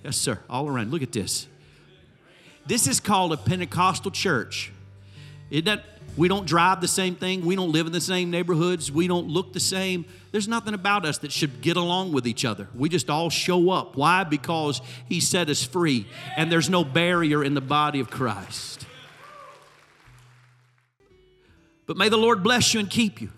Yes, 0.04 0.18
sir, 0.18 0.40
all 0.50 0.68
around. 0.68 0.92
Look 0.92 1.04
at 1.04 1.12
this. 1.12 1.48
This 2.66 2.88
is 2.88 3.00
called 3.00 3.34
a 3.34 3.38
Pentecostal 3.38 4.12
church. 4.12 4.72
We 6.18 6.28
don't 6.28 6.46
drive 6.46 6.82
the 6.82 6.88
same 6.88 7.16
thing. 7.16 7.46
We 7.46 7.56
don't 7.56 7.72
live 7.72 7.88
in 7.88 7.94
the 7.94 8.02
same 8.02 8.32
neighborhoods. 8.32 8.92
We 8.92 9.08
don't 9.08 9.28
look 9.28 9.54
the 9.54 9.60
same. 9.60 10.06
There's 10.32 10.48
nothing 10.48 10.74
about 10.74 11.06
us 11.06 11.20
that 11.20 11.32
should 11.32 11.62
get 11.62 11.78
along 11.78 12.12
with 12.12 12.28
each 12.28 12.46
other. 12.46 12.68
We 12.76 12.90
just 12.90 13.10
all 13.10 13.30
show 13.30 13.70
up. 13.70 13.96
Why? 13.96 14.24
Because 14.24 14.82
He 15.08 15.20
set 15.20 15.50
us 15.50 15.64
free, 15.64 16.08
and 16.36 16.52
there's 16.52 16.70
no 16.70 16.84
barrier 16.84 17.44
in 17.44 17.54
the 17.54 17.62
body 17.62 18.00
of 18.00 18.10
Christ. 18.10 18.86
But 21.86 21.98
may 21.98 22.10
the 22.10 22.18
Lord 22.18 22.44
bless 22.44 22.74
you 22.74 22.80
and 22.80 22.90
keep 22.90 23.22
you. 23.22 23.30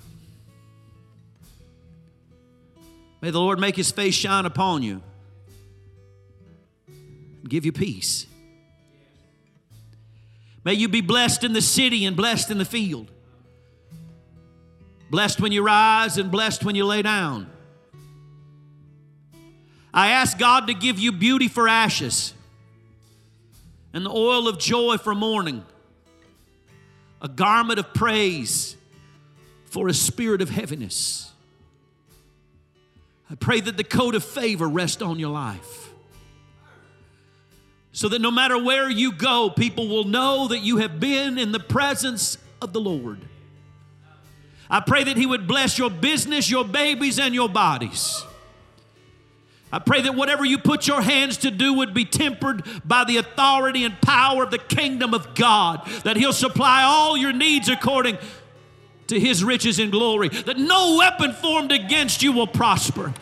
May 3.22 3.32
the 3.32 3.40
Lord 3.40 3.60
make 3.60 3.76
His 3.76 3.92
face 3.92 4.16
shine 4.16 4.46
upon 4.46 4.84
you, 4.84 5.02
give 7.50 7.66
you 7.66 7.72
peace. 7.72 8.26
May 10.64 10.74
you 10.74 10.88
be 10.88 11.02
blessed 11.02 11.44
in 11.44 11.54
the 11.54 11.62
city 11.62 12.06
and 12.06 12.16
blessed 12.16 12.50
in 12.50 12.58
the 12.58 12.66
field. 12.66 13.12
Blessed 15.10 15.42
when 15.42 15.52
you 15.52 15.64
rise 15.64 16.18
and 16.18 16.32
blessed 16.32 16.64
when 16.64 16.76
you 16.76 16.86
lay 16.86 17.02
down. 17.02 17.50
I 19.94 20.10
ask 20.10 20.38
God 20.38 20.68
to 20.68 20.74
give 20.74 20.98
you 20.98 21.12
beauty 21.12 21.48
for 21.48 21.68
ashes 21.68 22.34
and 23.94 24.06
the 24.06 24.10
oil 24.10 24.48
of 24.48 24.58
joy 24.58 24.98
for 24.98 25.14
mourning, 25.14 25.64
a 27.22 27.28
garment 27.28 27.78
of 27.78 27.94
praise 27.94 28.76
for 29.66 29.88
a 29.88 29.94
spirit 29.94 30.42
of 30.42 30.50
heaviness. 30.50 31.32
I 33.30 33.36
pray 33.36 33.60
that 33.60 33.78
the 33.78 33.84
coat 33.84 34.16
of 34.16 34.24
favor 34.24 34.68
rest 34.68 35.04
on 35.04 35.20
your 35.20 35.32
life 35.32 35.93
so 37.94 38.10
that 38.10 38.20
no 38.20 38.32
matter 38.32 38.62
where 38.62 38.90
you 38.90 39.14
go, 39.14 39.52
people 39.52 39.88
will 39.88 40.04
know 40.04 40.48
that 40.48 40.60
you 40.60 40.78
have 40.78 41.00
been 41.00 41.38
in 41.38 41.52
the 41.52 41.60
presence 41.60 42.40
of 42.60 42.74
the 42.74 42.82
Lord. 42.82 43.20
I 44.70 44.80
pray 44.80 45.04
that 45.04 45.16
He 45.16 45.28
would 45.28 45.48
bless 45.48 45.78
your 45.78 45.92
business, 45.92 46.50
your 46.50 46.66
babies, 46.66 47.20
and 47.20 47.36
your 47.36 47.48
bodies. 47.48 48.24
I 49.72 49.78
pray 49.78 50.02
that 50.02 50.16
whatever 50.16 50.44
you 50.44 50.58
put 50.58 50.88
your 50.88 51.02
hands 51.02 51.38
to 51.38 51.52
do 51.52 51.76
would 51.76 51.94
be 51.94 52.06
tempered 52.06 52.64
by 52.84 53.04
the 53.04 53.18
authority 53.18 53.86
and 53.86 54.00
power 54.02 54.44
of 54.44 54.52
the 54.52 54.58
kingdom 54.58 55.14
of 55.14 55.36
God, 55.36 55.88
that 56.04 56.18
He'll 56.18 56.34
supply 56.34 56.82
all 56.84 57.16
your 57.16 57.34
needs 57.34 57.70
according 57.70 58.18
to 59.08 59.20
His 59.20 59.44
riches 59.44 59.78
and 59.78 59.92
glory, 59.92 60.30
that 60.30 60.58
no 60.58 60.98
weapon 60.98 61.32
formed 61.34 61.72
against 61.72 62.24
you 62.24 62.32
will 62.32 62.48
prosper 62.48 63.14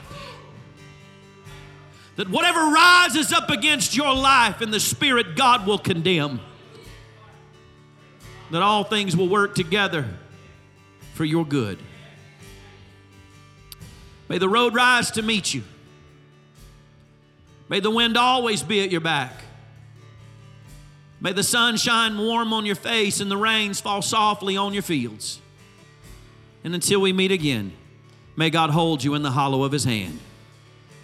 that 2.22 2.30
whatever 2.30 2.60
rises 2.60 3.34
up 3.34 3.50
against 3.50 3.98
your 3.98 4.14
life 4.14 4.62
in 4.62 4.70
the 4.70 4.80
Spirit, 4.80 5.36
God 5.36 5.66
will 5.66 5.80
condemn. 5.80 6.40
That 8.52 8.62
all 8.62 8.84
things 8.84 9.18
will 9.18 9.28
work 9.28 9.56
together 9.56 10.06
for 11.16 11.26
your 11.26 11.44
good. 11.44 11.80
May 14.30 14.38
the 14.38 14.48
road 14.48 14.76
rise 14.76 15.10
to 15.12 15.24
meet 15.24 15.52
you. 15.52 15.64
May 17.70 17.80
the 17.80 17.90
wind 17.90 18.16
always 18.18 18.62
be 18.62 18.84
at 18.84 18.92
your 18.92 19.02
back. 19.02 19.34
May 21.22 21.34
the 21.34 21.42
sun 21.42 21.76
shine 21.76 22.20
warm 22.20 22.54
on 22.54 22.68
your 22.68 22.76
face 22.76 23.20
and 23.20 23.32
the 23.32 23.38
rains 23.38 23.82
fall 23.82 24.04
softly 24.04 24.56
on 24.56 24.76
your 24.76 24.84
fields. 24.84 25.42
And 26.64 26.76
until 26.76 27.02
we 27.02 27.14
meet 27.14 27.32
again, 27.32 27.72
may 28.36 28.52
God 28.52 28.70
hold 28.70 29.04
you 29.04 29.16
in 29.16 29.24
the 29.24 29.32
hollow 29.32 29.64
of 29.64 29.72
his 29.72 29.86
hand. 29.86 30.20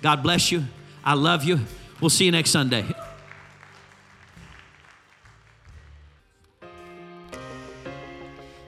God 0.04 0.22
bless 0.22 0.52
you. 0.52 0.66
I 1.08 1.14
love 1.14 1.46
you. 1.46 1.62
We'll 2.02 2.10
see 2.10 2.26
you 2.26 2.34
next 2.34 2.50
Sunday. 2.50 2.84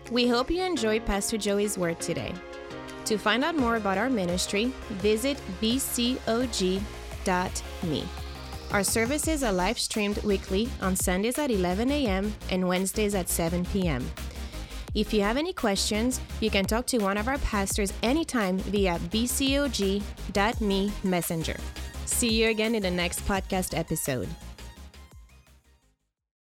We 0.09 0.25
hope 0.25 0.49
you 0.49 0.63
enjoyed 0.63 1.05
Pastor 1.05 1.37
Joey's 1.37 1.77
word 1.77 1.99
today. 1.99 2.33
To 3.03 3.17
find 3.17 3.43
out 3.43 3.57
more 3.57 3.75
about 3.75 3.97
our 3.97 4.09
ministry, 4.09 4.71
visit 5.01 5.37
bcog.me. 5.61 6.83
Our 8.71 8.83
services 8.83 9.43
are 9.43 9.51
live 9.51 9.77
streamed 9.77 10.23
weekly 10.23 10.69
on 10.81 10.95
Sundays 10.95 11.37
at 11.37 11.51
11 11.51 11.91
a.m. 11.91 12.33
and 12.49 12.69
Wednesdays 12.69 13.15
at 13.15 13.27
7 13.27 13.65
p.m. 13.65 14.09
If 14.95 15.13
you 15.13 15.23
have 15.23 15.35
any 15.35 15.51
questions, 15.51 16.21
you 16.39 16.49
can 16.49 16.63
talk 16.63 16.85
to 16.87 16.99
one 16.99 17.17
of 17.17 17.27
our 17.27 17.37
pastors 17.39 17.91
anytime 18.01 18.59
via 18.59 18.97
bcog.me 19.11 20.01
messenger. 21.03 21.57
See 22.09 22.33
you 22.33 22.49
again 22.49 22.75
in 22.75 22.81
the 22.83 22.91
next 22.91 23.25
podcast 23.25 23.77
episode. 23.77 24.27